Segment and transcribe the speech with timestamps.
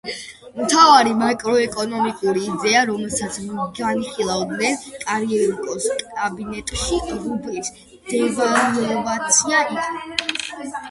[0.59, 3.37] მთავარი მაკროეკონომიკური იდეა, რომელსაც
[3.81, 5.85] განიხილავდნენ კირიენკოს
[6.15, 7.71] კაბინეტში, რუბლის
[8.13, 10.73] დევალვაცია იყო.